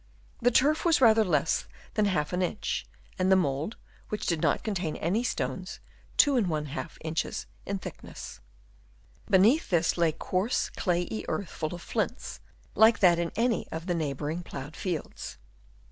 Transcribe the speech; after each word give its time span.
The 0.41 0.49
turf 0.49 0.83
was 0.83 0.99
rather 0.99 1.23
less 1.23 1.67
than 1.93 2.05
half 2.05 2.33
an 2.33 2.41
inch, 2.41 2.87
and 3.19 3.31
the 3.31 3.35
mould, 3.35 3.77
which 4.09 4.25
did 4.25 4.41
not 4.41 4.63
contain 4.63 4.95
any 4.95 5.23
stones, 5.23 5.79
2J 6.17 6.97
inches 7.01 7.45
in 7.67 7.77
thickness. 7.77 8.39
Beneath 9.29 9.69
this 9.69 9.99
lay 9.99 10.11
coarse 10.11 10.71
clayey 10.75 11.23
earth 11.29 11.49
full 11.49 11.75
of 11.75 11.83
flints, 11.83 12.39
like 12.73 12.97
that 12.97 13.19
in 13.19 13.31
any 13.35 13.67
of 13.71 13.85
the 13.85 13.93
neighbouring 13.93 14.41
ploughed 14.41 14.75
fields. 14.75 15.37